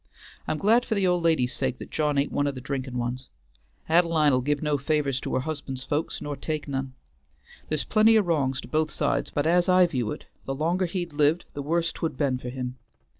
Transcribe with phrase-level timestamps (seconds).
[0.47, 3.27] I'm glad for the old lady's sake that John ain't one o' the drinkin' ones.
[3.87, 6.93] Ad'line'll give no favors to her husband's folks, nor take none.
[7.69, 11.13] There's plenty o' wrongs to both sides, but as I view it, the longer he'd
[11.13, 12.77] lived the worse 't would been for him.